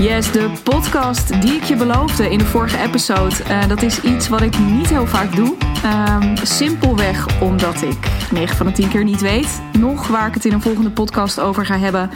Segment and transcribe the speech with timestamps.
[0.00, 3.34] Yes, de podcast die ik je beloofde in de vorige episode.
[3.48, 5.56] Uh, dat is iets wat ik niet heel vaak doe.
[5.84, 7.98] Um, simpelweg omdat ik
[8.32, 9.62] 9 van de 10 keer niet weet.
[9.78, 12.10] Nog waar ik het in een volgende podcast over ga hebben.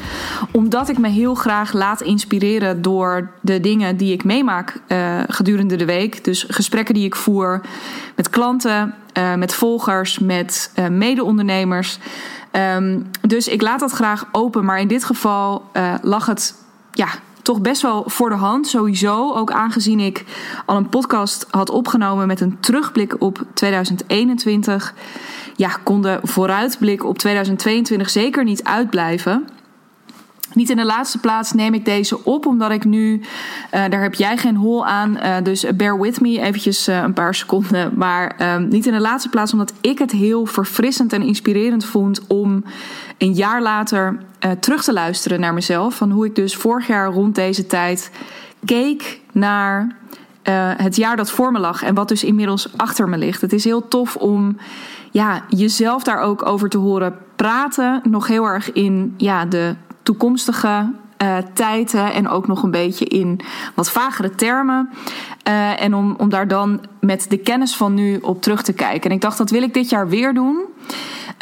[0.52, 5.77] Omdat ik me heel graag laat inspireren door de dingen die ik meemaak uh, gedurende
[5.77, 6.25] de week.
[6.25, 7.61] Dus gesprekken die ik voer
[8.16, 11.98] met klanten, uh, met volgers, met mede-ondernemers.
[12.52, 14.65] Um, dus ik laat dat graag open.
[14.65, 15.71] Maar in dit geval
[16.02, 16.55] lag het
[16.93, 17.09] ja,
[17.45, 18.66] toch best wel voor de hand.
[18.66, 20.25] Sowieso, ook aangezien ik
[20.66, 24.95] al een podcast had opgenomen met een terugblik op 2021.
[25.57, 29.49] Ja, kon de vooruitblik op 2022 zeker niet uitblijven.
[30.55, 33.25] Niet in de laatste plaats neem ik deze op, omdat ik nu, uh,
[33.71, 37.35] daar heb jij geen hol aan, uh, dus bear with me eventjes uh, een paar
[37.35, 37.93] seconden.
[37.97, 42.27] Maar ehm, niet in de laatste plaats, omdat ik het heel verfrissend en inspirerend vond
[42.27, 42.65] om
[43.19, 44.19] een jaar later
[44.61, 45.95] terug te luisteren naar mezelf.
[45.95, 48.11] Van hoe ik dus vorig jaar rond deze tijd
[48.65, 49.96] keek naar
[50.77, 53.41] het jaar dat voor me lag en wat dus inmiddels achter me ligt.
[53.41, 54.57] Het is heel tof om
[55.11, 58.01] ja, jezelf daar ook over te horen praten.
[58.05, 59.74] Nog heel erg in ja, de
[60.05, 63.41] toekomstige uh, tijden en ook nog een beetje in
[63.74, 64.91] wat vagere termen.
[65.49, 69.11] Uh, en om, om daar dan met de kennis van nu op terug te kijken.
[69.11, 70.59] En ik dacht, dat wil ik dit jaar weer doen.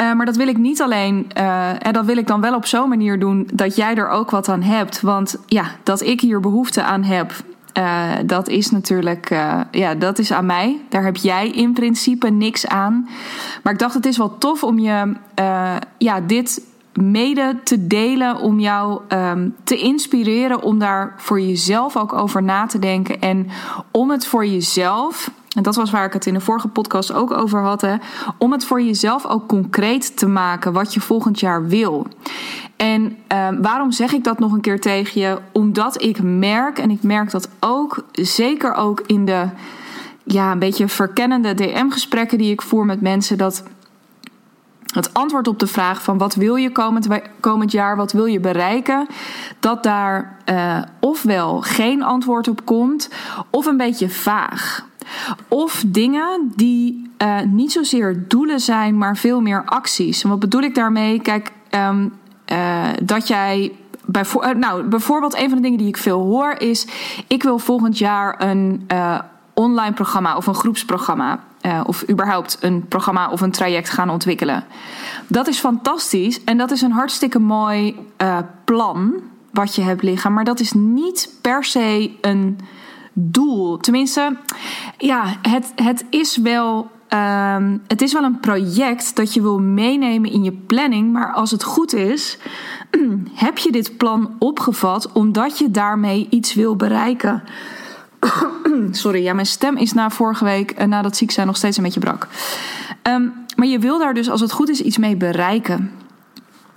[0.01, 1.33] Uh, maar dat wil ik niet alleen,
[1.79, 4.49] en dat wil ik dan wel op zo'n manier doen dat jij er ook wat
[4.49, 5.01] aan hebt.
[5.01, 7.33] Want ja, dat ik hier behoefte aan heb,
[8.27, 9.29] dat is natuurlijk,
[9.71, 10.81] ja, dat is aan mij.
[10.89, 13.09] Daar heb jij in principe niks aan.
[13.63, 15.13] Maar ik dacht, het is wel tof om je,
[15.99, 16.63] ja, dit
[16.95, 22.67] mede te delen om jou um, te inspireren om daar voor jezelf ook over na
[22.67, 23.49] te denken en
[23.91, 27.31] om het voor jezelf en dat was waar ik het in de vorige podcast ook
[27.31, 27.81] over had.
[27.81, 27.97] Hè,
[28.39, 32.07] om het voor jezelf ook concreet te maken wat je volgend jaar wil.
[32.77, 35.39] En uh, waarom zeg ik dat nog een keer tegen je?
[35.53, 39.49] Omdat ik merk, en ik merk dat ook, zeker ook in de
[40.25, 43.63] ja, een beetje verkennende DM-gesprekken die ik voer met mensen, dat
[44.93, 47.09] het antwoord op de vraag van wat wil je komend,
[47.41, 49.07] komend jaar, wat wil je bereiken,
[49.61, 53.11] dat daar uh, ofwel geen antwoord op komt,
[53.51, 54.87] of een beetje vaag.
[55.49, 60.23] Of dingen die uh, niet zozeer doelen zijn, maar veel meer acties.
[60.23, 61.21] En wat bedoel ik daarmee?
[61.21, 62.13] Kijk, um,
[62.53, 63.73] uh, dat jij
[64.05, 66.87] Bijvoor, nou, bijvoorbeeld een van de dingen die ik veel hoor is:
[67.27, 68.87] ik wil volgend jaar een
[69.55, 74.65] online programma of een groepsprogramma uh, of überhaupt een programma of een traject gaan ontwikkelen.
[75.27, 79.15] Dat is fantastisch en dat is een hartstikke mooi uh, plan
[79.51, 82.59] wat je hebt liggen, maar dat is niet per se een
[83.13, 83.77] doel.
[83.77, 84.37] Tenminste,
[84.99, 86.91] ja, het, het is wel.
[87.15, 87.57] Uh,
[87.87, 91.63] het is wel een project dat je wil meenemen in je planning, maar als het
[91.63, 92.39] goed is,
[93.45, 97.43] heb je dit plan opgevat omdat je daarmee iets wil bereiken.
[98.91, 101.77] Sorry, ja, mijn stem is na vorige week en na dat ziek zijn nog steeds
[101.77, 102.29] een beetje brak.
[103.03, 105.91] Um, maar je wil daar dus, als het goed is, iets mee bereiken.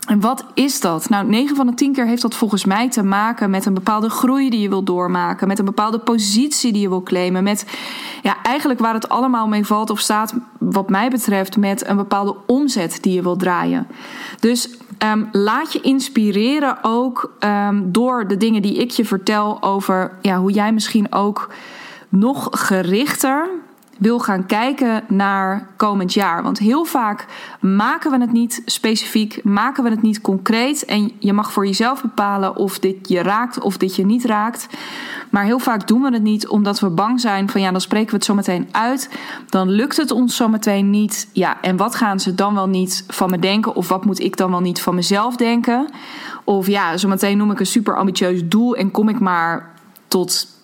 [0.06, 1.10] En wat is dat?
[1.10, 4.10] Nou, 9 van de 10 keer heeft dat volgens mij te maken met een bepaalde
[4.10, 7.66] groei die je wil doormaken, met een bepaalde positie die je wil claimen, met
[8.22, 12.36] ja, eigenlijk waar het allemaal mee valt of staat, wat mij betreft, met een bepaalde
[12.46, 13.88] omzet die je wil draaien.
[14.40, 14.70] Dus
[15.04, 20.38] um, laat je inspireren ook um, door de dingen die ik je vertel over ja,
[20.38, 21.50] hoe jij misschien ook
[22.10, 23.50] nog gerichter
[23.98, 26.44] wil gaan kijken naar komend jaar.
[26.44, 27.26] Want heel vaak
[27.60, 30.86] maken we het niet specifiek, maken we het niet concreet.
[30.86, 34.68] En je mag voor jezelf bepalen of dit je raakt of dit je niet raakt.
[35.30, 38.10] Maar heel vaak doen we het niet omdat we bang zijn van ja, dan spreken
[38.10, 39.10] we het zo meteen uit.
[39.50, 41.30] Dan lukt het ons zo meteen niet.
[41.32, 43.76] Ja, en wat gaan ze dan wel niet van me denken?
[43.76, 45.90] Of wat moet ik dan wel niet van mezelf denken?
[46.44, 49.74] Of ja, zometeen noem ik een super ambitieus doel en kom ik maar
[50.08, 50.55] tot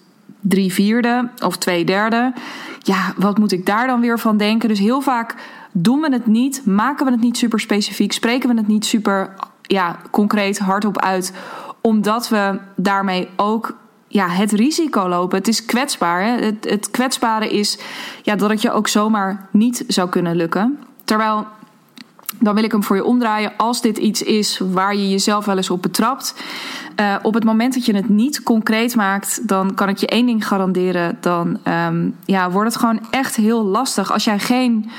[0.41, 2.33] drie vierde of twee derde.
[2.79, 4.69] Ja, wat moet ik daar dan weer van denken?
[4.69, 5.35] Dus heel vaak
[5.71, 9.33] doen we het niet, maken we het niet super specifiek, spreken we het niet super
[9.61, 11.33] ja, concreet hardop uit,
[11.81, 13.75] omdat we daarmee ook
[14.07, 15.37] ja, het risico lopen.
[15.37, 16.23] Het is kwetsbaar.
[16.23, 16.45] Hè?
[16.45, 17.77] Het, het kwetsbare is
[18.21, 20.79] ja, dat het je ook zomaar niet zou kunnen lukken.
[21.03, 21.47] Terwijl
[22.39, 23.53] dan wil ik hem voor je omdraaien.
[23.57, 26.35] Als dit iets is waar je jezelf wel eens op betrapt.
[26.99, 30.25] Uh, op het moment dat je het niet concreet maakt, dan kan ik je één
[30.25, 31.17] ding garanderen.
[31.19, 34.11] Dan um, ja, wordt het gewoon echt heel lastig.
[34.11, 34.89] Als jij geen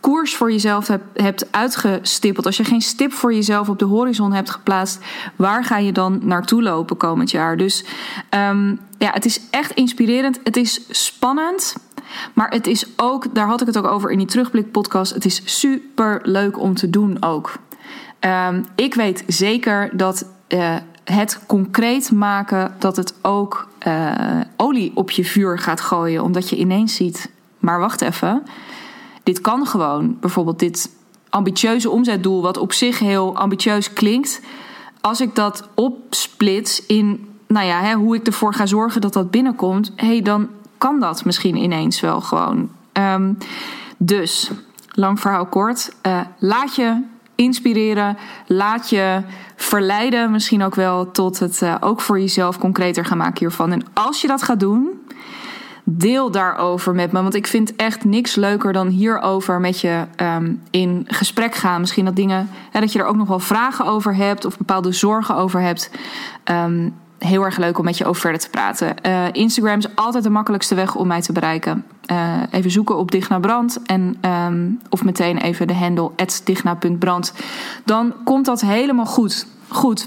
[0.00, 4.50] koers voor jezelf hebt, uitgestippeld, als je geen stip voor jezelf op de horizon hebt
[4.50, 5.00] geplaatst,
[5.36, 7.56] waar ga je dan naartoe lopen komend jaar?
[7.56, 7.84] Dus
[8.50, 10.40] um, ja, het is echt inspirerend.
[10.44, 11.76] Het is spannend.
[12.34, 15.14] Maar het is ook, daar had ik het ook over in die terugblik podcast.
[15.14, 17.52] Het is super leuk om te doen ook.
[18.20, 25.10] Um, ik weet zeker dat uh, het concreet maken dat het ook uh, olie op
[25.10, 26.22] je vuur gaat gooien.
[26.22, 28.42] Omdat je ineens ziet, maar wacht even,
[29.22, 30.16] dit kan gewoon.
[30.20, 30.90] Bijvoorbeeld dit
[31.28, 34.40] ambitieuze omzetdoel, wat op zich heel ambitieus klinkt.
[35.00, 39.30] Als ik dat opsplits in, nou ja, hè, hoe ik ervoor ga zorgen dat dat
[39.30, 40.48] binnenkomt, hey, dan
[40.80, 42.70] kan dat misschien ineens wel gewoon.
[42.92, 43.38] Um,
[43.96, 44.50] dus,
[44.88, 47.02] lang verhaal kort, uh, laat je
[47.34, 48.16] inspireren.
[48.46, 49.22] Laat je
[49.56, 53.72] verleiden, misschien ook wel tot het uh, ook voor jezelf concreter gaan maken hiervan.
[53.72, 54.88] En als je dat gaat doen,
[55.84, 57.22] deel daarover met me.
[57.22, 61.80] Want ik vind echt niks leuker dan hierover met je um, in gesprek gaan.
[61.80, 64.92] Misschien dat dingen, hè, dat je er ook nog wel vragen over hebt of bepaalde
[64.92, 65.90] zorgen over hebt.
[66.44, 66.94] Um,
[67.24, 68.94] heel erg leuk om met je over verder te praten.
[69.06, 71.84] Uh, Instagram is altijd de makkelijkste weg om mij te bereiken.
[72.12, 76.10] Uh, even zoeken op Digna Brand en, um, of meteen even de handle
[76.44, 77.32] digna.brand.
[77.84, 79.46] Dan komt dat helemaal goed.
[79.68, 80.06] Goed.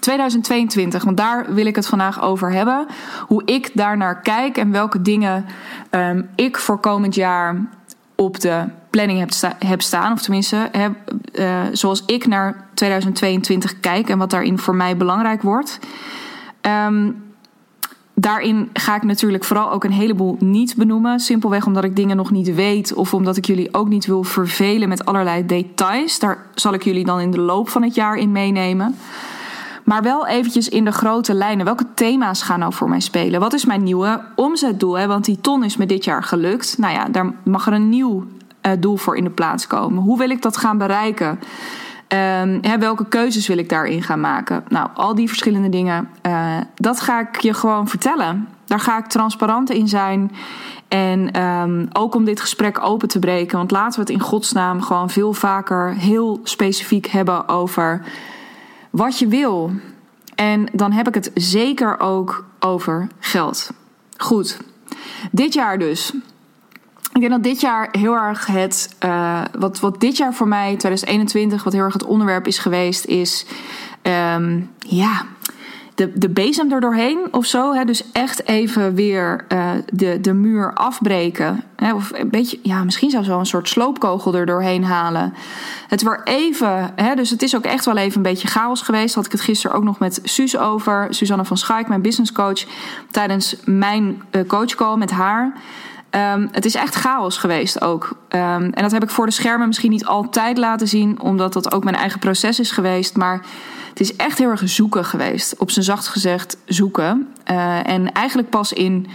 [0.00, 2.86] 2022, want daar wil ik het vandaag over hebben.
[3.26, 5.44] Hoe ik daar naar kijk en welke dingen
[5.90, 7.68] um, ik voor komend jaar
[8.14, 8.64] op de
[9.04, 10.12] planning heb, heb staan.
[10.12, 10.92] Of tenminste, heb,
[11.32, 15.78] uh, zoals ik naar 2022 kijk en wat daarin voor mij belangrijk wordt.
[16.86, 17.22] Um,
[18.14, 21.20] daarin ga ik natuurlijk vooral ook een heleboel niet benoemen.
[21.20, 24.88] Simpelweg omdat ik dingen nog niet weet of omdat ik jullie ook niet wil vervelen
[24.88, 26.18] met allerlei details.
[26.18, 28.94] Daar zal ik jullie dan in de loop van het jaar in meenemen.
[29.84, 31.64] Maar wel eventjes in de grote lijnen.
[31.64, 33.40] Welke thema's gaan nou voor mij spelen?
[33.40, 35.06] Wat is mijn nieuwe omzetdoel?
[35.06, 36.78] Want die ton is me dit jaar gelukt.
[36.78, 38.26] Nou ja, daar mag er een nieuw
[38.78, 40.02] doel voor in de plaats komen.
[40.02, 41.28] Hoe wil ik dat gaan bereiken?
[41.28, 44.64] Um, hè, welke keuzes wil ik daarin gaan maken?
[44.68, 48.48] Nou, al die verschillende dingen, uh, dat ga ik je gewoon vertellen.
[48.64, 50.32] Daar ga ik transparant in zijn.
[50.88, 53.58] En um, ook om dit gesprek open te breken.
[53.58, 58.02] Want laten we het in godsnaam gewoon veel vaker heel specifiek hebben over
[58.90, 59.70] wat je wil.
[60.34, 63.70] En dan heb ik het zeker ook over geld.
[64.16, 64.58] Goed.
[65.30, 66.12] Dit jaar dus.
[67.18, 68.96] Ik denk dat dit jaar heel erg het.
[69.04, 73.04] Uh, wat, wat dit jaar voor mij, 2021, wat heel erg het onderwerp is geweest,
[73.04, 73.46] is.
[74.02, 75.26] Um, ja,
[75.94, 77.74] de, de bezem er doorheen of zo.
[77.74, 77.84] Hè?
[77.84, 81.64] Dus echt even weer uh, de, de muur afbreken.
[81.76, 81.94] Hè?
[81.94, 85.34] Of een beetje, ja, misschien zelfs wel een soort sloopkogel er doorheen halen.
[85.88, 87.14] Het weer even, hè?
[87.14, 89.14] dus het is ook echt wel even een beetje chaos geweest.
[89.14, 91.06] Had ik het gisteren ook nog met Suus over.
[91.10, 92.64] Suzanne van Schaik, mijn business coach.
[93.10, 95.52] Tijdens mijn uh, coachcall met haar.
[96.10, 98.08] Um, het is echt chaos geweest ook.
[98.28, 101.72] Um, en dat heb ik voor de schermen misschien niet altijd laten zien, omdat dat
[101.72, 103.16] ook mijn eigen proces is geweest.
[103.16, 103.40] Maar
[103.88, 105.56] het is echt heel erg zoeken geweest.
[105.58, 107.28] Op zijn zacht gezegd zoeken.
[107.50, 109.06] Uh, en eigenlijk pas in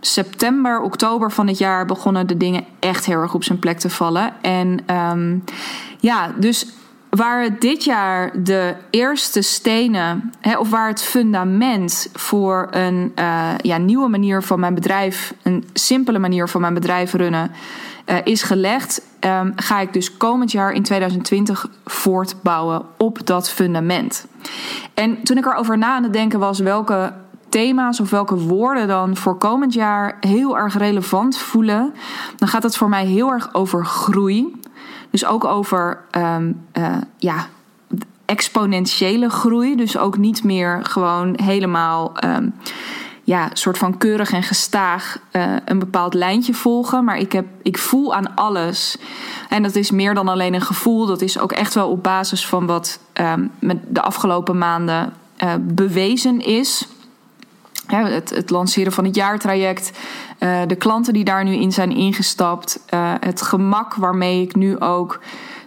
[0.00, 3.90] september, oktober van het jaar begonnen de dingen echt heel erg op zijn plek te
[3.90, 4.32] vallen.
[4.42, 5.44] En um,
[6.00, 6.66] ja, dus
[7.14, 13.76] waar dit jaar de eerste stenen, hè, of waar het fundament voor een uh, ja,
[13.76, 17.50] nieuwe manier van mijn bedrijf, een simpele manier van mijn bedrijf runnen,
[18.06, 24.26] uh, is gelegd, um, ga ik dus komend jaar in 2020 voortbouwen op dat fundament.
[24.94, 27.12] En toen ik erover na aan het denken was welke
[27.48, 31.94] thema's of welke woorden dan voor komend jaar heel erg relevant voelen,
[32.36, 34.62] dan gaat het voor mij heel erg over groei.
[35.14, 37.46] Dus ook over um, uh, ja,
[38.24, 39.76] exponentiële groei.
[39.76, 42.54] Dus ook niet meer gewoon helemaal um,
[43.24, 47.04] ja, soort van keurig en gestaag uh, een bepaald lijntje volgen.
[47.04, 48.96] Maar ik, heb, ik voel aan alles.
[49.48, 51.06] En dat is meer dan alleen een gevoel.
[51.06, 55.12] Dat is ook echt wel op basis van wat um, met de afgelopen maanden
[55.44, 56.88] uh, bewezen is.
[57.86, 59.92] Het, het, lanceren van het jaartraject,
[60.40, 64.80] uh, de klanten die daar nu in zijn ingestapt, uh, het gemak waarmee ik nu
[64.80, 65.20] ook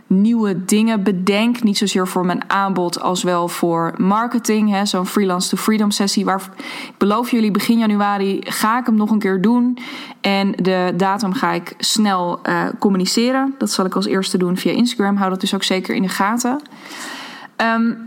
[0.07, 1.63] nieuwe dingen bedenk.
[1.63, 4.87] Niet zozeer voor mijn aanbod als wel voor marketing.
[4.87, 6.25] Zo'n freelance to freedom sessie.
[6.25, 9.77] Waar ik beloof jullie begin januari ga ik hem nog een keer doen.
[10.21, 13.55] En de datum ga ik snel uh, communiceren.
[13.57, 15.15] Dat zal ik als eerste doen via Instagram.
[15.15, 16.61] Hou dat dus ook zeker in de gaten.
[17.57, 17.97] Um,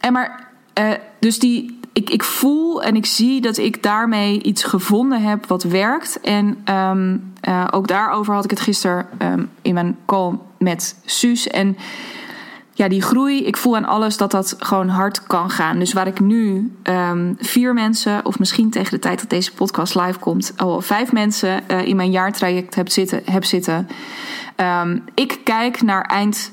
[0.00, 0.48] en maar,
[1.20, 5.62] dus die, ik, ik voel en ik zie dat ik daarmee iets gevonden heb wat
[5.62, 6.20] werkt.
[6.20, 11.48] En um, uh, ook daarover had ik het gisteren um, in mijn call met Suus.
[11.48, 11.76] En
[12.72, 15.78] ja, die groei, ik voel aan alles dat dat gewoon hard kan gaan.
[15.78, 19.94] Dus waar ik nu um, vier mensen, of misschien tegen de tijd dat deze podcast
[19.94, 23.22] live komt, al vijf mensen uh, in mijn jaartraject heb zitten.
[23.24, 23.88] Heb zitten.
[25.14, 26.52] Ik kijk naar eind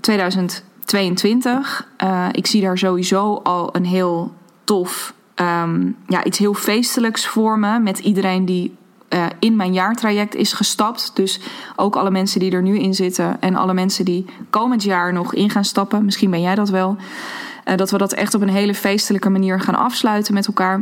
[0.00, 1.88] 2022.
[2.04, 4.34] Uh, ik zie daar sowieso al een heel
[4.66, 7.78] tof, um, ja, iets heel feestelijks voor me.
[7.78, 8.76] Met iedereen die
[9.08, 11.10] uh, in mijn jaartraject is gestapt.
[11.14, 11.40] Dus
[11.76, 15.34] ook alle mensen die er nu in zitten en alle mensen die komend jaar nog
[15.34, 16.04] in gaan stappen.
[16.04, 16.96] Misschien ben jij dat wel.
[17.76, 20.80] dat we dat echt op een hele feestelijke manier gaan afsluiten met elkaar.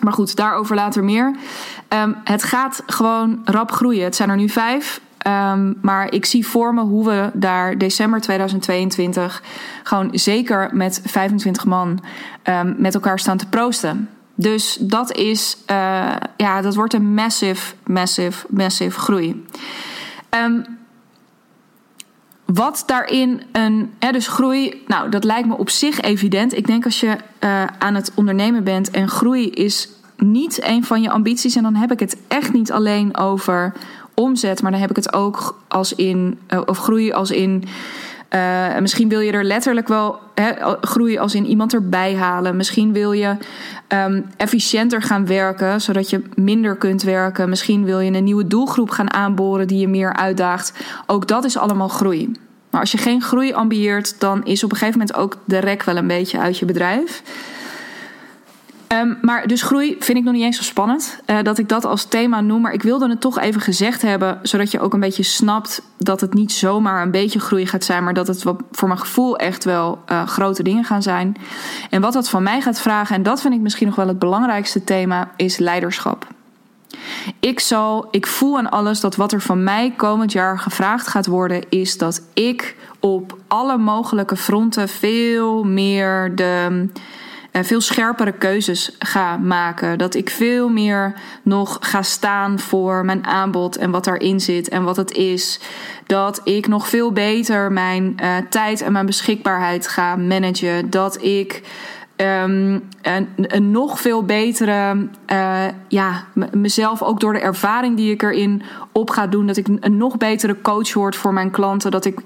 [0.00, 1.36] Maar goed, daarover later meer.
[1.88, 4.04] Ehm, het gaat gewoon rap groeien.
[4.04, 5.00] Het zijn er nu vijf.
[5.18, 9.42] Ehm, maar ik zie voor me hoe we daar december 2022
[9.82, 12.00] gewoon zeker met 25 man
[12.44, 14.08] um, met elkaar staan te proosten.
[14.34, 19.44] Dus dat is, uh, ja, dat wordt een massive, massive, massive groei.
[20.30, 20.64] Um,
[22.44, 26.56] wat daarin een, dus groei, nou dat lijkt me op zich evident.
[26.56, 31.02] Ik denk als je uh, aan het ondernemen bent en groei is niet een van
[31.02, 33.72] je ambities, en dan heb ik het echt niet alleen over
[34.18, 37.64] omzet, maar dan heb ik het ook als in, uh, of groei als in.
[38.34, 40.18] Uh, misschien wil je er letterlijk wel
[40.80, 42.56] groeien als in iemand erbij halen.
[42.56, 43.36] Misschien wil je
[43.88, 47.48] um, efficiënter gaan werken, zodat je minder kunt werken.
[47.48, 50.72] Misschien wil je een nieuwe doelgroep gaan aanboren die je meer uitdaagt.
[51.06, 52.32] Ook dat is allemaal groei.
[52.70, 55.82] Maar als je geen groei ambieert, dan is op een gegeven moment ook de rek
[55.82, 57.22] wel een beetje uit je bedrijf.
[58.92, 61.84] Um, maar dus groei vind ik nog niet eens zo spannend uh, dat ik dat
[61.84, 62.60] als thema noem.
[62.60, 66.20] Maar ik wilde het toch even gezegd hebben, zodat je ook een beetje snapt dat
[66.20, 69.64] het niet zomaar een beetje groei gaat zijn, maar dat het voor mijn gevoel echt
[69.64, 71.36] wel uh, grote dingen gaan zijn.
[71.90, 74.18] En wat dat van mij gaat vragen, en dat vind ik misschien nog wel het
[74.18, 76.26] belangrijkste thema, is leiderschap.
[77.40, 81.26] Ik zal, ik voel aan alles dat wat er van mij komend jaar gevraagd gaat
[81.26, 86.88] worden, is dat ik op alle mogelijke fronten veel meer de
[87.52, 89.98] veel scherpere keuzes ga maken.
[89.98, 94.82] Dat ik veel meer nog ga staan voor mijn aanbod en wat daarin zit en
[94.82, 95.60] wat het is.
[96.06, 100.90] Dat ik nog veel beter mijn uh, tijd en mijn beschikbaarheid ga managen.
[100.90, 101.62] Dat ik.
[102.20, 108.62] Um, een, nog veel betere, uh, ja, mezelf ook door de ervaring die ik erin
[108.92, 111.90] op ga doen, dat ik een nog betere coach word voor mijn klanten.
[111.90, 112.20] Dat ik,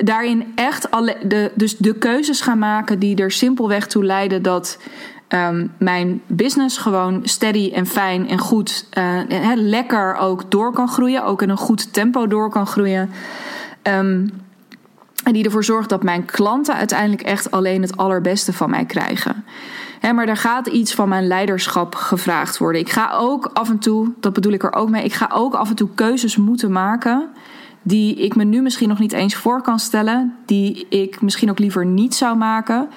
[0.00, 0.88] daarin echt
[1.22, 4.78] de, dus de keuzes gaan maken die er simpelweg toe leiden dat
[5.28, 9.20] um, mijn business gewoon steady en fijn en goed, uh,
[9.54, 13.10] lekker ook door kan groeien, ook in een goed tempo door kan groeien.
[13.82, 14.30] Um,
[15.24, 19.44] en die ervoor zorgt dat mijn klanten uiteindelijk echt alleen het allerbeste van mij krijgen.
[20.14, 22.80] Maar er gaat iets van mijn leiderschap gevraagd worden.
[22.80, 25.54] Ik ga ook af en toe, dat bedoel ik er ook mee, ik ga ook
[25.54, 27.28] af en toe keuzes moeten maken
[27.82, 31.58] die ik me nu misschien nog niet eens voor kan stellen, die ik misschien ook
[31.58, 32.88] liever niet zou maken.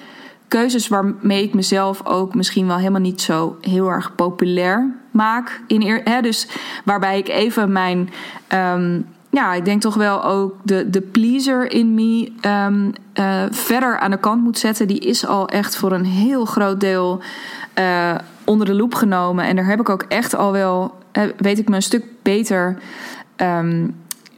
[0.48, 5.60] Keuzes waarmee ik mezelf ook misschien wel helemaal niet zo heel erg populair maak.
[5.66, 6.48] In hè, dus
[6.84, 8.10] waarbij ik even mijn,
[8.54, 12.32] um, ja, ik denk toch wel ook de, de pleaser in me
[12.66, 14.88] um, uh, verder aan de kant moet zetten.
[14.88, 17.22] Die is al echt voor een heel groot deel
[17.78, 18.14] uh,
[18.44, 19.44] onder de loep genomen.
[19.44, 20.94] En daar heb ik ook echt al wel,
[21.36, 22.78] weet ik me een stuk beter.
[23.36, 23.94] Um,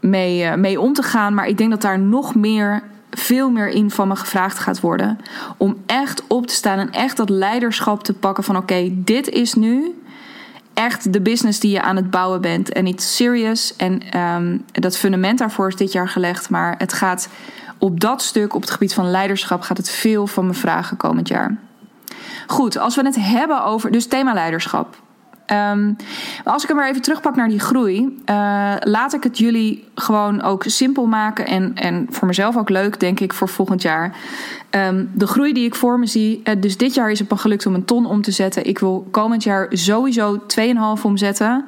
[0.08, 1.34] mee, uh, mee om te gaan.
[1.34, 5.18] Maar ik denk dat daar nog meer, veel meer in van me gevraagd gaat worden.
[5.56, 9.54] Om echt op te staan en echt dat leiderschap te pakken van oké, dit is
[9.54, 10.00] nu
[10.74, 12.72] echt de business die je aan het bouwen bent.
[12.72, 13.76] En iets serious.
[13.76, 16.50] En um, dat fundament daarvoor is dit jaar gelegd.
[16.50, 17.28] Maar het gaat
[17.78, 21.28] op dat stuk, op het gebied van leiderschap, gaat het veel van me vragen komend
[21.28, 21.56] jaar.
[22.46, 23.90] Goed, als we het hebben over.
[23.90, 25.04] Dus thema leiderschap.
[25.52, 25.96] Um,
[26.44, 30.42] als ik hem maar even terugpak naar die groei, uh, laat ik het jullie gewoon
[30.42, 34.16] ook simpel maken en, en voor mezelf ook leuk, denk ik, voor volgend jaar.
[34.70, 37.36] Um, de groei die ik voor me zie, uh, dus dit jaar is het me
[37.36, 38.66] gelukt om een ton om te zetten.
[38.66, 41.64] Ik wil komend jaar sowieso 2,5 omzetten.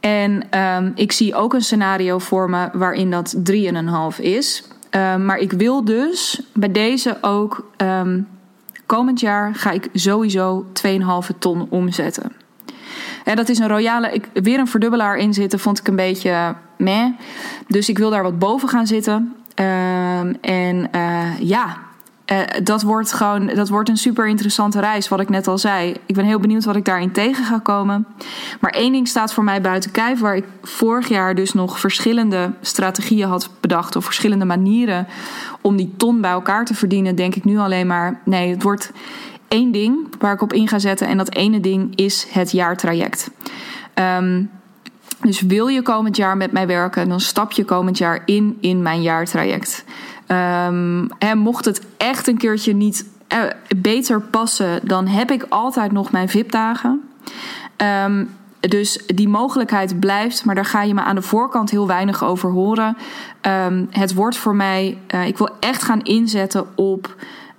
[0.00, 4.64] En um, ik zie ook een scenario voor me waarin dat 3,5 is.
[5.18, 7.70] maar ik wil dus bij deze ook
[8.86, 12.45] komend jaar ga ik sowieso 2,5 ton omzetten.
[13.34, 14.12] Dat is een royale.
[14.12, 17.06] Ik, weer een verdubbelaar in zitten vond ik een beetje meh.
[17.68, 19.34] Dus ik wil daar wat boven gaan zitten.
[19.60, 21.76] Uh, en uh, ja,
[22.32, 25.96] uh, dat wordt gewoon dat wordt een super interessante reis, wat ik net al zei.
[26.06, 28.06] Ik ben heel benieuwd wat ik daarin tegen ga komen.
[28.60, 32.52] Maar één ding staat voor mij buiten kijf, waar ik vorig jaar dus nog verschillende
[32.60, 35.06] strategieën had bedacht, of verschillende manieren
[35.60, 38.92] om die ton bij elkaar te verdienen, denk ik nu alleen maar: nee, het wordt
[39.48, 41.06] één ding waar ik op in ga zetten.
[41.06, 43.30] En dat ene ding is het jaartraject.
[44.18, 44.50] Um,
[45.20, 48.82] dus wil je komend jaar met mij werken, dan stap je komend jaar in in
[48.82, 49.84] mijn jaartraject.
[51.18, 53.42] En mocht het echt een keertje niet uh,
[53.76, 57.02] beter passen, dan heb ik altijd nog mijn VIP-dagen.
[58.04, 62.24] Um, dus die mogelijkheid blijft, maar daar ga je me aan de voorkant heel weinig
[62.24, 62.96] over horen.
[63.90, 67.14] Het wordt voor mij, uh, ik wil echt gaan inzetten op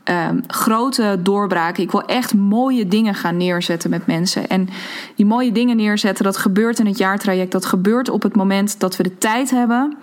[0.09, 1.83] um, grote doorbraken.
[1.83, 4.47] Ik wil echt mooie dingen gaan neerzetten met mensen.
[4.47, 4.69] En
[5.15, 7.51] die mooie dingen neerzetten, dat gebeurt in het jaartraject.
[7.51, 9.97] Dat gebeurt op het moment dat we de tijd hebben.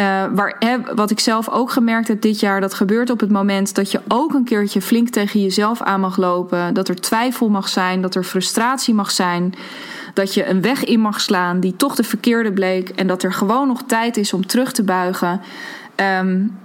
[0.00, 3.74] Uh, waar, wat ik zelf ook gemerkt heb dit jaar, dat gebeurt op het moment
[3.74, 6.74] dat je ook een keertje flink tegen jezelf aan mag lopen.
[6.74, 9.54] Dat er twijfel mag zijn, dat er frustratie mag zijn.
[10.14, 12.88] Dat je een weg in mag slaan die toch de verkeerde bleek.
[12.88, 15.40] En dat er gewoon nog tijd is om terug te buigen.
[16.20, 16.58] Um,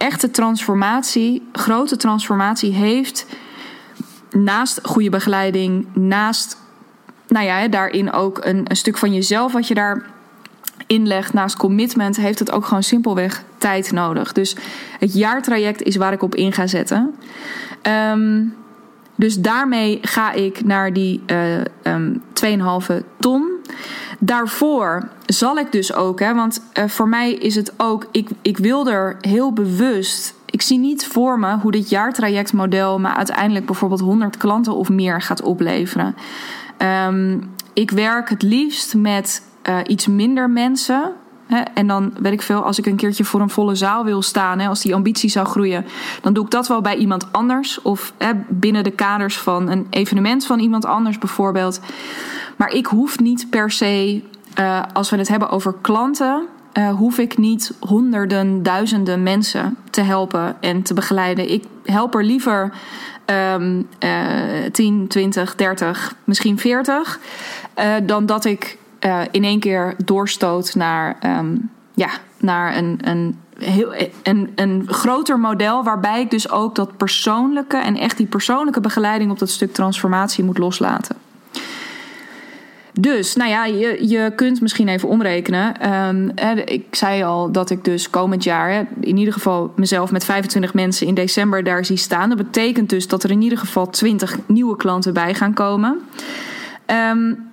[0.00, 3.26] echte transformatie, grote transformatie heeft.
[4.30, 6.56] Naast goede begeleiding, naast,
[7.28, 10.02] nou ja, daarin ook een, stuk van jezelf wat je daar
[10.86, 14.32] inlegt, naast commitment, heeft het ook gewoon simpelweg tijd nodig.
[14.32, 14.56] Dus
[14.98, 17.14] het jaartraject is waar ik op in ga zetten.
[17.82, 18.54] Um,
[19.14, 22.22] dus daarmee ga ik naar die uh, um,
[22.90, 23.49] 2,5 ton.
[24.22, 28.58] Daarvoor zal ik dus ook, hè, want uh, voor mij is het ook, ik, ik
[28.58, 30.34] wil er heel bewust.
[30.50, 35.22] Ik zie niet voor me hoe dit jaartrajectmodel me uiteindelijk bijvoorbeeld 100 klanten of meer
[35.22, 36.14] gaat opleveren.
[37.06, 41.12] Um, ik werk het liefst met uh, iets minder mensen.
[41.46, 44.22] Hè, en dan weet ik veel, als ik een keertje voor een volle zaal wil
[44.22, 45.84] staan, hè, als die ambitie zou groeien,
[46.22, 47.82] dan doe ik dat wel bij iemand anders.
[47.82, 51.80] Of hè, binnen de kaders van een evenement van iemand anders bijvoorbeeld.
[52.60, 54.22] Maar ik hoef niet per se,
[54.58, 56.46] uh, als we het hebben over klanten,
[56.78, 61.50] uh, hoef ik niet honderden, duizenden mensen te helpen en te begeleiden.
[61.50, 62.72] Ik help er liever
[63.54, 67.18] um, uh, 10, 20, 30, misschien 40.
[67.78, 68.78] Uh, dan dat ik
[69.30, 75.84] in één keer doorstoot naar, um, ja, naar een, een, heel, een, een groter model.
[75.84, 80.44] Waarbij ik dus ook dat persoonlijke en echt die persoonlijke begeleiding op dat stuk transformatie
[80.44, 81.16] moet loslaten.
[82.92, 85.94] Dus, nou ja, je, je kunt misschien even omrekenen.
[86.08, 86.32] Um,
[86.64, 91.06] ik zei al dat ik dus komend jaar in ieder geval mezelf met 25 mensen
[91.06, 92.28] in december daar zie staan.
[92.28, 96.00] Dat betekent dus dat er in ieder geval 20 nieuwe klanten bij gaan komen.
[96.86, 97.48] Um,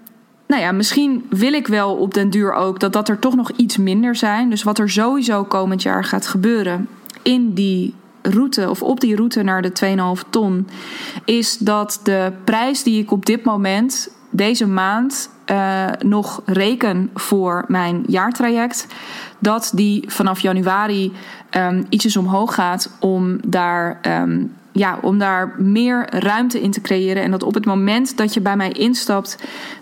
[0.48, 3.52] nou ja, misschien wil ik wel op den duur ook dat dat er toch nog
[3.52, 4.50] iets minder zijn.
[4.50, 6.88] Dus wat er sowieso komend jaar gaat gebeuren
[7.22, 9.72] in die route of op die route naar de
[10.22, 10.68] 2,5 ton,
[11.26, 17.66] is dat de prijs die ik op dit moment deze maand uh, nog reken voor
[17.68, 18.88] mijn jaartraject,
[19.40, 21.12] dat die vanaf januari
[21.52, 24.00] um, ietsjes omhoog gaat om daar.
[24.22, 27.24] Um, ja, om daar meer ruimte in te creëren.
[27.24, 29.38] En dat op het moment dat je bij mij instapt,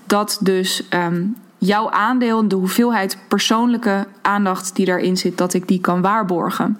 [0.06, 5.80] dat dus um, jouw aandeel, de hoeveelheid persoonlijke aandacht die daarin zit, dat ik die
[5.82, 6.80] kan waarborgen.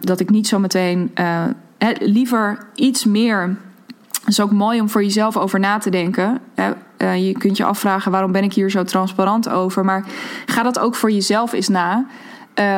[0.00, 1.42] Dat ik niet zo meteen uh,
[1.98, 3.56] liever iets meer.
[4.26, 6.40] Het is ook mooi om voor jezelf over na te denken.
[6.98, 9.84] Uh, je kunt je afvragen waarom ben ik hier zo transparant over.
[9.84, 10.04] Maar
[10.46, 12.06] ga dat ook voor jezelf eens na.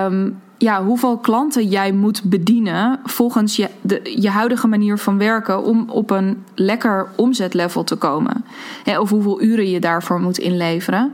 [0.05, 5.63] Um, ja, hoeveel klanten jij moet bedienen volgens je, de, je huidige manier van werken
[5.63, 8.45] om op een lekker omzetlevel te komen.
[8.99, 11.13] of hoeveel uren je daarvoor moet inleveren.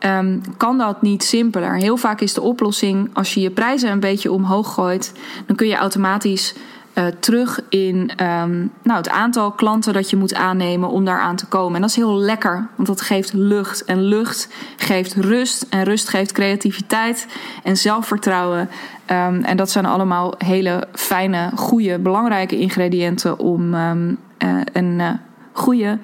[0.00, 1.76] Um, kan dat niet simpeler?
[1.76, 5.12] Heel vaak is de oplossing als je je prijzen een beetje omhoog gooit,
[5.46, 6.54] dan kun je automatisch
[6.98, 11.36] uh, terug in um, nou, het aantal klanten dat je moet aannemen om daar aan
[11.36, 11.74] te komen.
[11.74, 13.84] En dat is heel lekker, want dat geeft lucht.
[13.84, 15.66] En lucht geeft rust.
[15.70, 17.26] En rust geeft creativiteit
[17.62, 18.68] en zelfvertrouwen.
[19.10, 25.10] Um, en dat zijn allemaal hele fijne, goede, belangrijke ingrediënten om um, uh, een uh,
[25.52, 25.98] goede,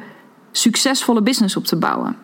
[0.53, 2.24] succesvolle business op te bouwen.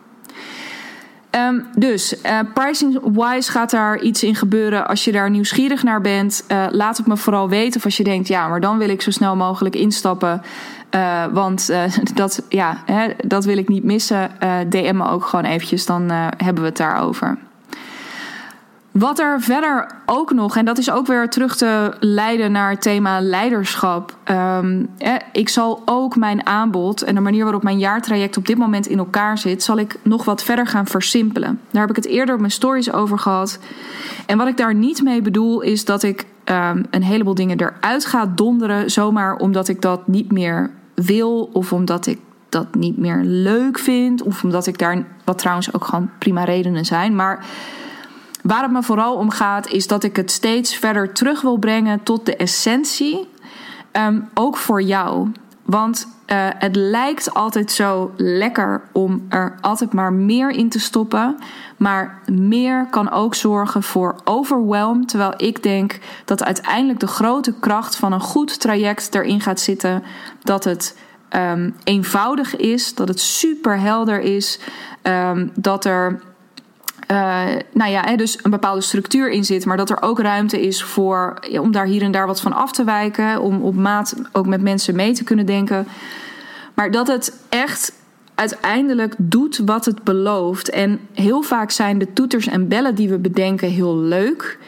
[1.36, 4.88] Um, dus uh, pricing-wise gaat daar iets in gebeuren.
[4.88, 7.76] Als je daar nieuwsgierig naar bent, uh, laat het me vooral weten.
[7.76, 10.42] Of als je denkt, ja, maar dan wil ik zo snel mogelijk instappen.
[10.94, 11.70] Uh, want
[12.14, 14.30] dat, ja, hè, dat wil ik niet missen.
[14.68, 17.38] DM me ook gewoon eventjes, dan hebben we het daarover.
[18.90, 22.82] Wat er verder ook nog, en dat is ook weer terug te leiden naar het
[22.82, 24.16] thema leiderschap.
[24.30, 28.58] Um, eh, ik zal ook mijn aanbod en de manier waarop mijn jaartraject op dit
[28.58, 31.60] moment in elkaar zit, zal ik nog wat verder gaan versimpelen.
[31.70, 33.58] Daar heb ik het eerder op mijn stories over gehad.
[34.26, 38.06] En wat ik daar niet mee bedoel, is dat ik um, een heleboel dingen eruit
[38.06, 43.20] ga donderen, zomaar omdat ik dat niet meer wil of omdat ik dat niet meer
[43.24, 47.44] leuk vind, of omdat ik daar, wat trouwens ook gewoon prima redenen zijn, maar
[48.42, 52.02] Waar het me vooral om gaat, is dat ik het steeds verder terug wil brengen
[52.02, 53.28] tot de essentie.
[53.92, 55.32] Um, ook voor jou.
[55.62, 61.36] Want uh, het lijkt altijd zo lekker om er altijd maar meer in te stoppen.
[61.76, 65.06] Maar meer kan ook zorgen voor overwhelm.
[65.06, 70.02] Terwijl ik denk dat uiteindelijk de grote kracht van een goed traject erin gaat zitten.
[70.42, 70.98] Dat het
[71.36, 74.60] um, eenvoudig is, dat het super helder is.
[75.02, 76.20] Um, dat er
[77.10, 80.82] uh, nou ja, dus een bepaalde structuur in zit, maar dat er ook ruimte is
[80.82, 84.46] voor om daar hier en daar wat van af te wijken, om op maat ook
[84.46, 85.86] met mensen mee te kunnen denken.
[86.74, 87.92] Maar dat het echt
[88.34, 90.70] uiteindelijk doet wat het belooft.
[90.70, 94.58] En heel vaak zijn de toeters en bellen die we bedenken heel leuk,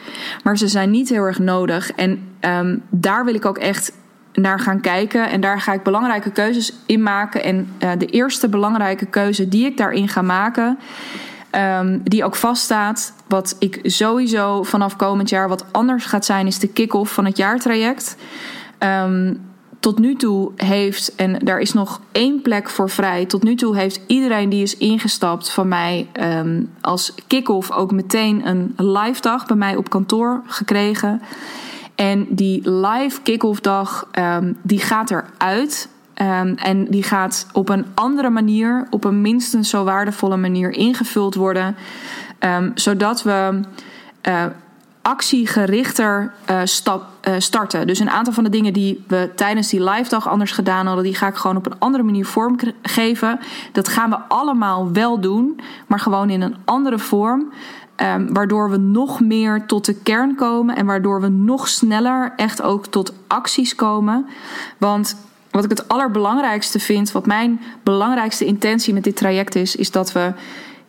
[0.43, 1.91] maar ze zijn niet heel erg nodig.
[1.91, 3.91] En um, daar wil ik ook echt
[4.33, 5.29] naar gaan kijken.
[5.29, 7.43] En daar ga ik belangrijke keuzes in maken.
[7.43, 10.77] En uh, de eerste belangrijke keuze die ik daarin ga maken
[11.55, 13.13] Um, die ook vaststaat.
[13.27, 17.37] Wat ik sowieso vanaf komend jaar wat anders gaat zijn, is de kick-off van het
[17.37, 18.15] jaartraject.
[18.79, 19.41] Um,
[19.79, 23.25] tot nu toe heeft, en daar is nog één plek voor vrij.
[23.25, 28.47] Tot nu toe heeft iedereen die is ingestapt van mij um, als kick-off ook meteen
[28.47, 31.21] een live dag bij mij op kantoor gekregen.
[31.95, 34.07] En die live kick-off dag,
[34.61, 35.89] die gaat eruit.
[36.21, 41.35] Um, en die gaat op een andere manier, op een minstens zo waardevolle manier ingevuld
[41.35, 41.75] worden.
[42.39, 43.59] Um, zodat we
[44.27, 44.45] uh,
[45.01, 47.87] actiegerichter uh, stap, uh, starten.
[47.87, 51.03] Dus een aantal van de dingen die we tijdens die live dag anders gedaan hadden,
[51.03, 53.39] die ga ik gewoon op een andere manier vormgeven.
[53.71, 57.51] Dat gaan we allemaal wel doen, maar gewoon in een andere vorm.
[57.97, 62.61] Um, waardoor we nog meer tot de kern komen en waardoor we nog sneller echt
[62.61, 64.25] ook tot acties komen.
[64.77, 65.15] Want
[65.53, 70.11] wat ik het allerbelangrijkste vind, wat mijn belangrijkste intentie met dit traject is, is dat
[70.11, 70.33] we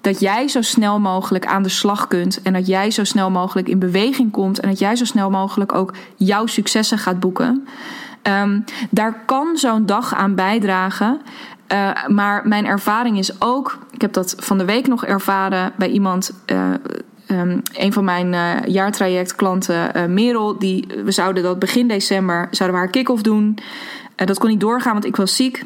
[0.01, 3.69] dat jij zo snel mogelijk aan de slag kunt en dat jij zo snel mogelijk
[3.69, 7.67] in beweging komt en dat jij zo snel mogelijk ook jouw successen gaat boeken.
[8.23, 11.21] Um, daar kan zo'n dag aan bijdragen.
[11.73, 15.89] Uh, maar mijn ervaring is ook, ik heb dat van de week nog ervaren bij
[15.89, 16.33] iemand.
[16.53, 16.71] Uh,
[17.29, 22.85] um, een van mijn uh, jaartrajectklanten, Merel, die, we zouden dat begin december zouden we
[22.85, 23.59] haar kick-off doen.
[24.17, 25.65] Uh, dat kon niet doorgaan, want ik was ziek.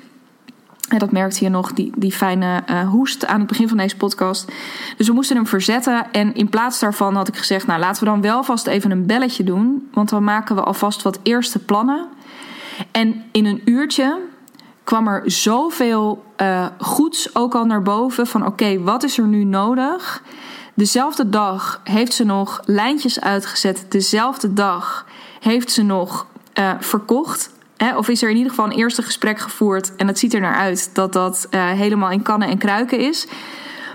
[0.88, 3.96] En dat merkte je nog, die, die fijne uh, hoest aan het begin van deze
[3.96, 4.52] podcast.
[4.96, 6.12] Dus we moesten hem verzetten.
[6.12, 9.06] En in plaats daarvan had ik gezegd: Nou, laten we dan wel vast even een
[9.06, 9.88] belletje doen.
[9.92, 12.06] Want dan maken we alvast wat eerste plannen.
[12.90, 14.18] En in een uurtje
[14.84, 18.26] kwam er zoveel uh, goeds ook al naar boven.
[18.26, 20.22] Van oké, wat is er nu nodig?
[20.74, 23.86] Dezelfde dag heeft ze nog lijntjes uitgezet.
[23.88, 25.06] Dezelfde dag
[25.40, 26.26] heeft ze nog
[26.80, 27.50] verkocht.
[27.78, 30.40] Hè, of is er in ieder geval een eerste gesprek gevoerd en het ziet er
[30.40, 33.26] naar uit dat dat uh, helemaal in kannen en kruiken is.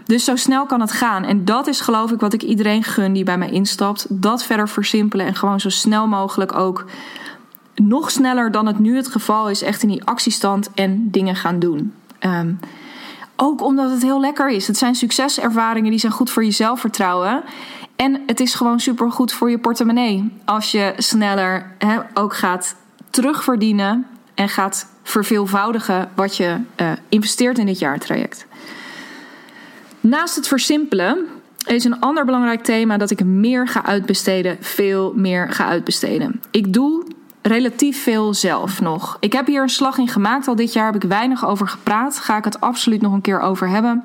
[0.05, 1.23] Dus zo snel kan het gaan.
[1.23, 4.05] En dat is geloof ik wat ik iedereen gun die bij mij instapt.
[4.09, 6.85] Dat verder versimpelen en gewoon zo snel mogelijk ook
[7.75, 11.59] nog sneller dan het nu het geval is, echt in die actiestand en dingen gaan
[11.59, 11.93] doen.
[12.19, 12.59] Um,
[13.35, 14.67] ook omdat het heel lekker is.
[14.67, 17.43] Het zijn succeservaringen die zijn goed voor je zelfvertrouwen.
[17.95, 20.31] En het is gewoon super goed voor je portemonnee.
[20.45, 21.75] Als je sneller
[22.13, 22.75] ook gaat
[23.13, 28.45] terugverdienen en gaat verveelvoudigen wat je uh, investeert in dit jaartraject.
[29.99, 31.25] Naast het versimpelen
[31.65, 36.41] is een ander belangrijk thema dat ik meer ga uitbesteden, veel meer ga uitbesteden.
[36.51, 37.05] Ik doe
[37.41, 39.17] relatief veel zelf nog.
[39.19, 42.19] Ik heb hier een slag in gemaakt al dit jaar, heb ik weinig over gepraat.
[42.19, 44.03] Ga ik het absoluut nog een keer over hebben.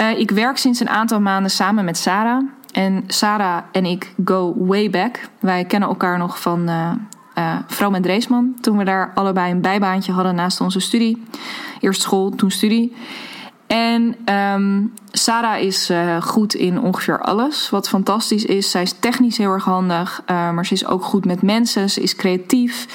[0.00, 2.42] Uh, ik werk sinds een aantal maanden samen met Sarah.
[2.72, 5.20] En Sarah en ik go way back.
[5.40, 6.92] Wij kennen elkaar nog van uh,
[7.38, 8.54] uh, Vrouw met Dreesman.
[8.60, 11.22] Toen we daar allebei een bijbaantje hadden naast onze studie.
[11.80, 12.96] Eerst school, toen studie.
[13.66, 18.70] En um, Sarah is uh, goed in ongeveer alles, wat fantastisch is.
[18.70, 21.90] Zij is technisch heel erg handig, uh, maar ze is ook goed met mensen.
[21.90, 22.86] Ze is creatief.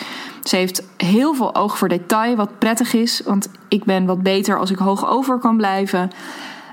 [0.44, 3.22] Ze heeft heel veel oog voor detail, wat prettig is.
[3.26, 6.12] Want ik ben wat beter als ik hoog over kan blijven.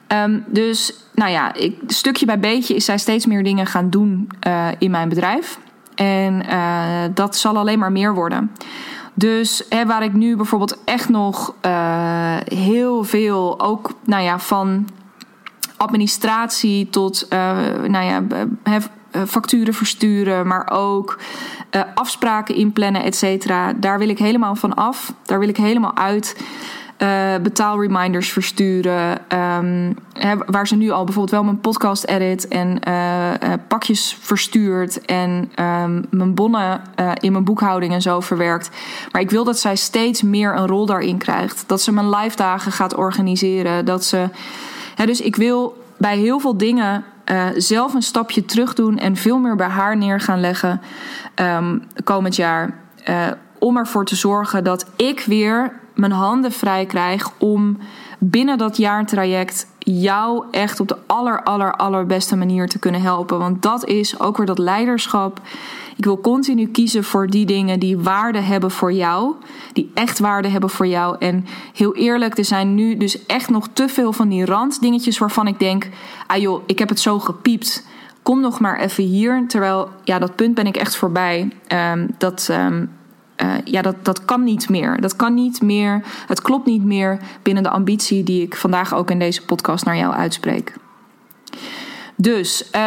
[0.08, 1.54] Um, dus nou ja,
[1.86, 4.28] stukje bij beetje is zij steeds meer dingen gaan doen
[4.78, 5.58] in mijn bedrijf.
[5.94, 8.50] En uh, dat zal alleen maar meer worden.
[9.14, 14.88] Dus hè, waar ik nu bijvoorbeeld echt nog uh, heel veel, ook nou ja, van
[15.76, 18.22] administratie tot uh, nou ja,
[19.26, 21.18] facturen versturen, maar ook
[21.94, 23.72] afspraken inplannen, et cetera.
[23.72, 25.12] Daar wil ik helemaal van af.
[25.22, 26.36] Daar wil ik helemaal uit
[26.98, 29.18] uh, betaalreminders versturen.
[29.38, 34.18] Um, hè, waar ze nu al bijvoorbeeld wel mijn podcast edit en uh, uh, pakjes
[34.20, 35.30] verstuurt en
[35.60, 36.80] um, mijn bonnen
[37.20, 38.70] in mijn boekhouding en zo verwerkt.
[39.12, 41.64] Maar ik wil dat zij steeds meer een rol daarin krijgt.
[41.66, 43.84] Dat ze mijn live dagen gaat organiseren.
[43.84, 44.28] Dat ze.
[44.94, 47.04] Hè, dus ik wil bij heel veel dingen
[47.56, 50.80] zelf een stapje terug doen en veel meer bij haar neer gaan leggen
[51.34, 52.74] um, komend jaar.
[53.58, 57.78] Om ervoor te zorgen dat ik weer mijn handen vrij krijg om
[58.18, 63.38] binnen dat jaartraject jou echt op de aller, aller, allerbeste manier te kunnen helpen.
[63.38, 65.40] Want dat is ook weer dat leiderschap.
[65.96, 69.34] Ik wil continu kiezen voor die dingen die waarde hebben voor jou.
[69.72, 71.16] Die echt waarde hebben voor jou.
[71.18, 75.46] En heel eerlijk, er zijn nu dus echt nog te veel van die randdingetjes waarvan
[75.46, 75.88] ik denk:
[76.26, 77.86] ah joh, ik heb het zo gepiept.
[78.22, 79.44] Kom nog maar even hier.
[79.48, 81.48] Terwijl, ja, dat punt ben ik echt voorbij.
[81.68, 82.48] Um, dat.
[82.50, 82.90] Um,
[83.42, 85.00] uh, ja, dat, dat kan niet meer.
[85.00, 86.02] Dat kan niet meer.
[86.26, 89.96] Het klopt niet meer binnen de ambitie die ik vandaag ook in deze podcast naar
[89.96, 90.74] jou uitspreek.
[92.16, 92.80] Dus uh,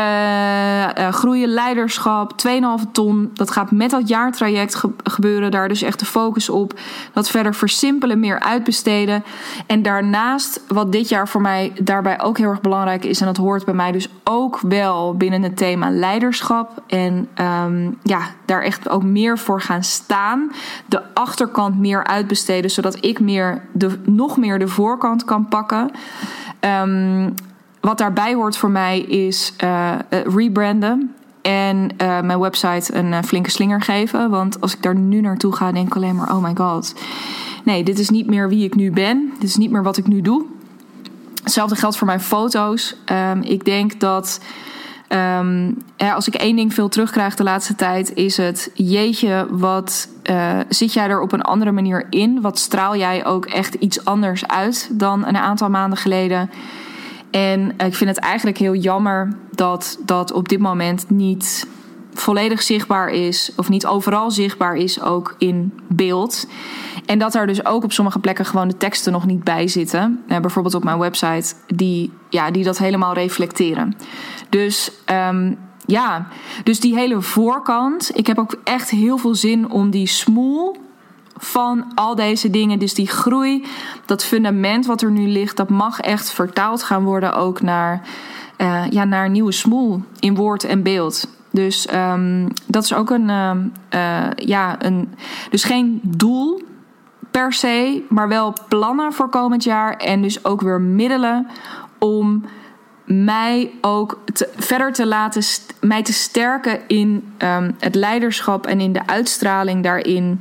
[0.97, 3.31] uh, groeien, leiderschap, 2,5 ton.
[3.33, 5.51] Dat gaat met dat jaartraject ge gebeuren.
[5.51, 6.79] Daar dus echt de focus op.
[7.13, 9.23] Dat verder versimpelen, meer uitbesteden.
[9.65, 13.19] En daarnaast, wat dit jaar voor mij daarbij ook heel erg belangrijk is.
[13.19, 16.83] En dat hoort bij mij dus ook wel binnen het thema leiderschap.
[16.87, 20.51] En um, ja, daar echt ook meer voor gaan staan.
[20.85, 25.91] De achterkant meer uitbesteden, zodat ik meer de, nog meer de voorkant kan pakken.
[26.59, 27.33] Um,
[27.81, 31.11] wat daarbij hoort voor mij is uh, rebranden.
[31.41, 34.29] En uh, mijn website een flinke slinger geven.
[34.29, 36.95] Want als ik daar nu naartoe ga, denk ik alleen maar: oh my god.
[37.63, 39.33] Nee, dit is niet meer wie ik nu ben.
[39.39, 40.45] Dit is niet meer wat ik nu doe.
[41.43, 42.95] Hetzelfde geldt voor mijn foto's.
[43.31, 44.41] Um, ik denk dat.
[45.09, 50.09] Um, ja, als ik één ding veel terugkrijg de laatste tijd, is het: jeetje, wat
[50.69, 52.41] zit jij er op een andere manier in?
[52.41, 56.49] Wat straal jij ook echt iets anders uit dan een aantal maanden geleden?
[57.31, 61.67] En ik vind het eigenlijk heel jammer dat dat op dit moment niet
[62.13, 66.47] volledig zichtbaar is, of niet overal zichtbaar is, ook in beeld.
[67.05, 70.23] En dat er dus ook op sommige plekken gewoon de teksten nog niet bij zitten.
[70.27, 73.95] Uh, bijvoorbeeld op mijn website, die, ja, die dat helemaal reflecteren.
[74.49, 74.91] Dus
[75.29, 76.27] um, ja,
[76.63, 78.11] dus die hele voorkant.
[78.13, 80.75] Ik heb ook echt heel veel zin om die smoel
[81.37, 82.79] van al deze dingen.
[82.79, 83.65] Dus die groei,
[84.05, 88.01] dat fundament wat er nu ligt, dat mag echt vertaald gaan worden ook naar,
[88.57, 91.27] uh, ja, naar een nieuwe smoel in woord en beeld.
[91.51, 93.51] Dus um, dat is ook een, uh,
[93.93, 95.13] uh, ja, een,
[95.49, 96.61] dus geen doel
[97.31, 101.47] per se, maar wel plannen voor komend jaar en dus ook weer middelen
[101.99, 102.45] om
[103.05, 104.19] mij ook
[104.57, 105.43] verder te laten,
[105.81, 110.39] mij te sterken in um, het leiderschap en in de uitstraling daarin.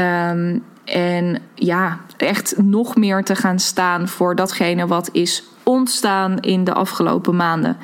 [0.00, 6.64] Um, en ja, echt nog meer te gaan staan voor datgene wat is ontstaan in
[6.64, 7.76] de afgelopen maanden.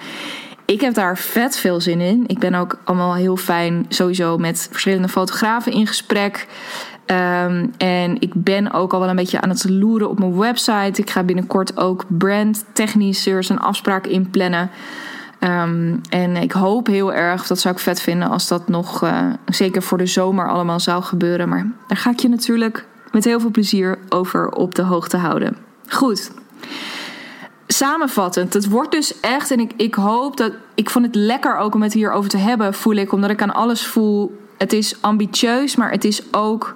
[0.64, 2.24] Ik heb daar vet veel zin in.
[2.27, 6.46] Ik ben ook allemaal heel fijn sowieso met verschillende fotografen in gesprek.
[7.07, 11.00] Um, en ik ben ook al wel een beetje aan het loeren op mijn website.
[11.00, 14.70] Ik ga binnenkort ook brandtechnicers een afspraak inplannen.
[15.44, 19.26] Um, en ik hoop heel erg, dat zou ik vet vinden als dat nog uh,
[19.46, 21.48] zeker voor de zomer allemaal zou gebeuren.
[21.48, 25.57] Maar daar ga ik je natuurlijk met heel veel plezier over op de hoogte houden.
[25.88, 26.30] Goed.
[27.66, 30.52] Samenvattend, het wordt dus echt, en ik, ik hoop dat.
[30.74, 33.54] Ik vond het lekker ook om het hierover te hebben, voel ik, omdat ik aan
[33.54, 34.40] alles voel.
[34.59, 36.74] Het is ambitieus, maar het is ook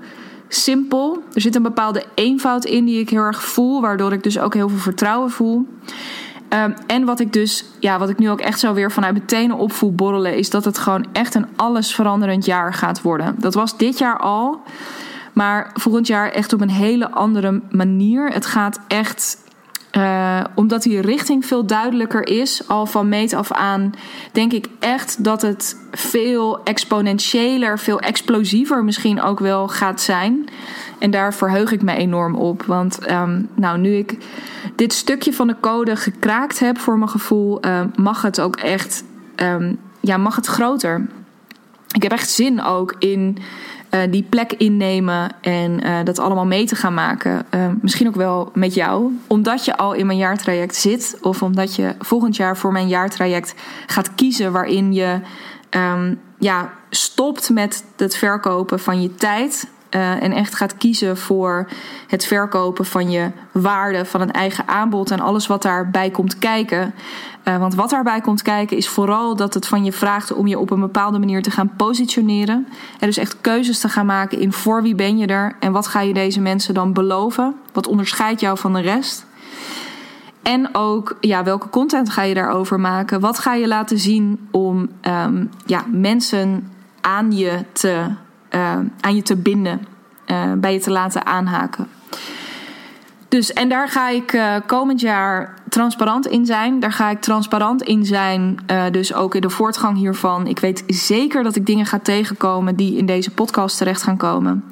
[0.49, 1.23] simpel.
[1.33, 4.55] Er zit een bepaalde eenvoud in die ik heel erg voel, waardoor ik dus ook
[4.55, 5.67] heel veel vertrouwen voel.
[6.55, 9.27] Um, en wat ik dus, ja, wat ik nu ook echt zo weer vanuit mijn
[9.27, 13.35] tenen opvoel borrelen, is dat het gewoon echt een alles veranderend jaar gaat worden.
[13.39, 14.61] Dat was dit jaar al,
[15.33, 18.33] maar volgend jaar echt op een hele andere manier.
[18.33, 19.39] Het gaat echt
[19.99, 23.93] uh, omdat die richting veel duidelijker is, al van meet af aan,
[24.33, 30.49] denk ik echt dat het veel exponentiëler, veel explosiever misschien ook wel gaat zijn.
[30.99, 32.63] En daar verheug ik me enorm op.
[32.63, 34.19] Want um, nou, nu ik
[34.77, 39.05] dit stukje van de code gekraakt heb voor mijn gevoel, uh, mag het ook echt,
[39.37, 41.07] um, ja, mag het groter.
[41.95, 43.39] Ik heb echt zin ook in
[43.91, 47.47] uh, die plek innemen en uh, dat allemaal mee te gaan maken.
[47.55, 51.75] Uh, misschien ook wel met jou, omdat je al in mijn jaartraject zit, of omdat
[51.75, 53.55] je volgend jaar voor mijn jaartraject
[53.87, 55.21] gaat kiezen waarin je
[55.71, 59.69] um, ja, stopt met het verkopen van je tijd.
[59.91, 61.69] Uh, en echt gaat kiezen voor
[62.07, 66.95] het verkopen van je waarde, van een eigen aanbod en alles wat daarbij komt kijken.
[67.45, 70.59] Uh, want wat daarbij komt kijken is vooral dat het van je vraagt om je
[70.59, 72.67] op een bepaalde manier te gaan positioneren.
[72.99, 75.87] En dus echt keuzes te gaan maken in voor wie ben je er en wat
[75.87, 77.55] ga je deze mensen dan beloven?
[77.73, 79.27] Wat onderscheidt jou van de rest?
[80.43, 83.21] En ook ja, welke content ga je daarover maken?
[83.21, 88.07] Wat ga je laten zien om um, ja, mensen aan je te,
[88.51, 89.87] uh, aan je te binden,
[90.27, 91.89] uh, bij je te laten aanhaken?
[93.29, 96.81] Dus en daar ga ik uh, komend jaar transparant in zijn.
[96.81, 98.59] Daar ga ik transparant in zijn.
[98.91, 100.47] Dus ook in de voortgang hiervan.
[100.47, 104.65] Ik weet zeker dat ik dingen ga tegenkomen die in deze podcast terecht gaan komen.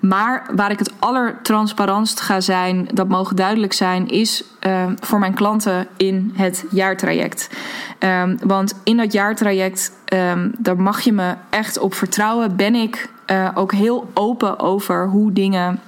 [0.00, 5.34] Maar waar ik het allertransparantst ga zijn, dat mogen duidelijk zijn, is uh, voor mijn
[5.34, 7.50] klanten in het jaartraject.
[7.98, 12.56] Um, want in dat jaartraject, um, daar mag je me echt op vertrouwen.
[12.56, 15.80] Ben ik uh, ook heel open over hoe dingen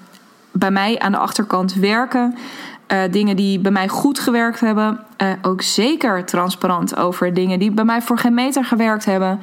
[0.53, 2.35] bij mij aan de achterkant werken.
[2.89, 5.01] Uh, dingen die bij mij goed gewerkt hebben.
[5.23, 9.41] Uh, ook zeker transparant over dingen die bij mij voor geen meter gewerkt hebben.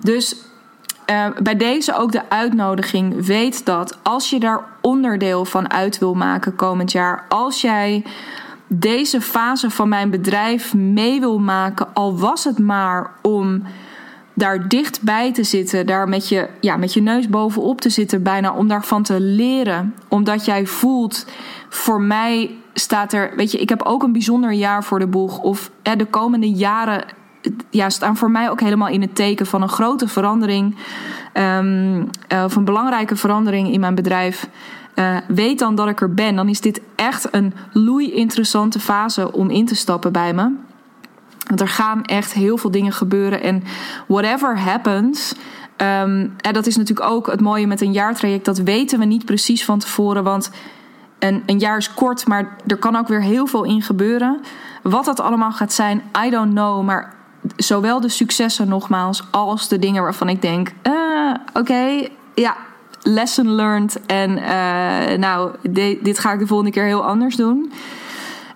[0.00, 0.36] Dus
[1.10, 3.26] uh, bij deze ook de uitnodiging.
[3.26, 7.24] Weet dat als je daar onderdeel van uit wil maken komend jaar.
[7.28, 8.04] Als jij
[8.68, 11.86] deze fase van mijn bedrijf mee wil maken.
[11.94, 13.62] Al was het maar om
[14.34, 18.52] daar dichtbij te zitten, daar met je, ja, met je neus bovenop te zitten, bijna
[18.52, 19.94] om daarvan te leren.
[20.08, 21.26] Omdat jij voelt,
[21.68, 25.38] voor mij staat er, weet je, ik heb ook een bijzonder jaar voor de boeg.
[25.38, 27.04] Of hè, de komende jaren
[27.70, 30.76] ja, staan voor mij ook helemaal in het teken van een grote verandering.
[31.34, 32.10] Um,
[32.44, 34.48] of een belangrijke verandering in mijn bedrijf.
[34.94, 36.36] Uh, weet dan dat ik er ben.
[36.36, 40.52] Dan is dit echt een loei interessante fase om in te stappen bij me.
[41.46, 43.42] Want er gaan echt heel veel dingen gebeuren.
[43.42, 43.62] En
[44.06, 45.34] whatever happens.
[45.76, 48.44] Um, en dat is natuurlijk ook het mooie met een jaartraject.
[48.44, 50.24] Dat weten we niet precies van tevoren.
[50.24, 50.50] Want
[51.18, 54.40] een, een jaar is kort, maar er kan ook weer heel veel in gebeuren.
[54.82, 56.84] Wat dat allemaal gaat zijn, I don't know.
[56.84, 57.14] Maar
[57.56, 62.56] zowel de successen nogmaals, als de dingen waarvan ik denk: uh, oké, ja,
[63.02, 64.06] lesson learned.
[64.06, 65.54] En uh, nou,
[66.02, 67.72] dit, ga ik de volgende keer heel anders doen.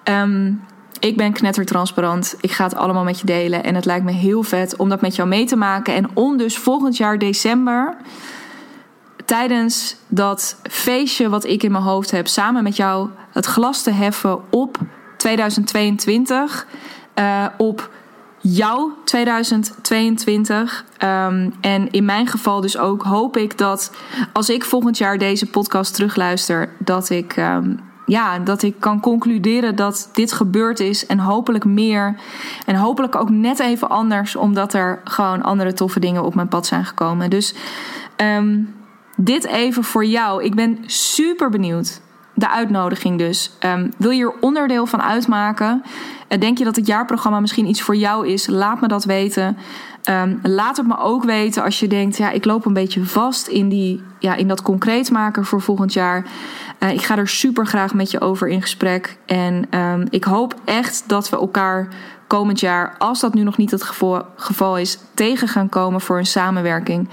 [0.04, 0.60] Um,
[0.98, 2.36] ik ben knettertransparant.
[2.40, 3.64] Ik ga het allemaal met je delen.
[3.64, 5.94] En het lijkt me heel vet om dat met jou mee te maken.
[5.94, 7.96] En om dus volgend jaar december.
[9.24, 13.90] Tijdens dat feestje wat ik in mijn hoofd heb, samen met jou het glas te
[13.90, 14.78] heffen op
[15.16, 16.66] 2022.
[17.18, 17.90] Uh, op
[18.42, 20.84] jouw 2022.
[21.04, 23.92] Um, en in mijn geval dus ook hoop ik dat
[24.32, 27.36] als ik volgend jaar deze podcast terugluister, dat ik.
[27.36, 32.16] Um, ja, dat ik kan concluderen dat dit gebeurd is en hopelijk meer.
[32.66, 36.66] En hopelijk ook net even anders, omdat er gewoon andere toffe dingen op mijn pad
[36.66, 37.30] zijn gekomen.
[37.30, 37.54] Dus
[38.16, 38.74] um,
[39.16, 40.44] dit even voor jou.
[40.44, 42.00] Ik ben super benieuwd.
[42.34, 43.50] De uitnodiging dus.
[43.60, 45.82] Um, wil je er onderdeel van uitmaken?
[46.28, 48.46] Uh, denk je dat het jaarprogramma misschien iets voor jou is?
[48.46, 49.56] Laat me dat weten.
[50.10, 53.46] Um, laat het me ook weten als je denkt: ja, ik loop een beetje vast
[53.46, 56.24] in, die, ja, in dat concreet maken voor volgend jaar.
[56.78, 59.16] Uh, ik ga er super graag met je over in gesprek.
[59.26, 61.88] En um, ik hoop echt dat we elkaar
[62.26, 63.82] komend jaar, als dat nu nog niet het
[64.36, 67.08] geval, is, tegen gaan komen voor een samenwerking.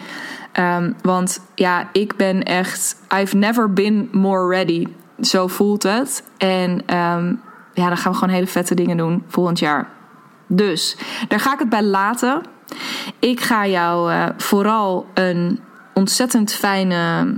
[1.01, 2.95] Want ja, ik ben echt.
[3.21, 4.88] I've never been more ready.
[5.21, 6.23] Zo voelt het.
[6.38, 7.41] En um,
[7.73, 9.89] ja, dan gaan we gewoon hele vette dingen doen volgend jaar.
[10.47, 12.41] Dus daar ga ik het bij laten.
[13.19, 15.60] Ik ga jou uh, vooral een
[15.93, 17.34] ontzettend fijne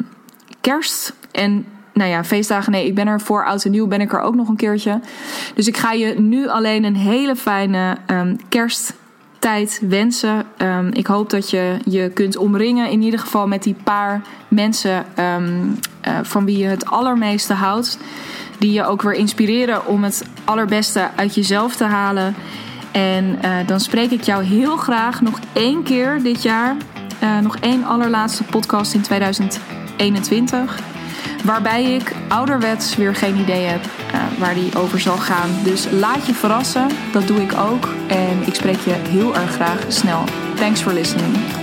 [0.62, 2.72] kerst en nou ja, feestdagen.
[2.72, 5.00] Nee, ik ben er voor oud en nieuw ben ik er ook nog een keertje.
[5.56, 8.38] Dus ik ga je nu alleen een hele fijne um,
[9.41, 10.45] kersttijd wensen.
[10.58, 15.06] Um, ik hoop dat je je kunt omringen, in ieder geval met die paar mensen
[15.19, 17.97] um, uh, van wie je het allermeeste houdt.
[18.58, 22.36] Die je ook weer inspireren om het allerbeste uit jezelf te halen.
[22.91, 26.75] En uh, dan spreek ik jou heel graag nog één keer dit jaar.
[27.23, 30.90] Uh, nog één allerlaatste podcast in 2021.
[31.43, 35.49] Waarbij ik ouderwets weer geen idee heb uh, waar die over zal gaan.
[35.63, 37.89] Dus laat je verrassen, dat doe ik ook.
[38.07, 40.23] En ik spreek je heel erg graag snel.
[40.55, 41.61] Thanks for listening.